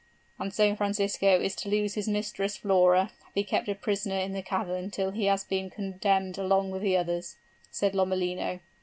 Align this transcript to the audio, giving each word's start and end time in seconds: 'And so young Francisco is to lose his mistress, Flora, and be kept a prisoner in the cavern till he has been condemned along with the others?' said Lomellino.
'And 0.39 0.51
so 0.51 0.63
young 0.63 0.75
Francisco 0.77 1.27
is 1.39 1.55
to 1.57 1.69
lose 1.69 1.93
his 1.93 2.07
mistress, 2.07 2.57
Flora, 2.57 3.11
and 3.23 3.33
be 3.35 3.43
kept 3.43 3.67
a 3.69 3.75
prisoner 3.75 4.15
in 4.17 4.31
the 4.33 4.41
cavern 4.41 4.89
till 4.89 5.11
he 5.11 5.25
has 5.25 5.43
been 5.43 5.69
condemned 5.69 6.39
along 6.39 6.71
with 6.71 6.81
the 6.81 6.97
others?' 6.97 7.35
said 7.69 7.93
Lomellino. 7.93 8.61